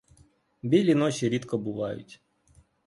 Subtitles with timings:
[0.61, 2.21] Білі ночі рідко бувають.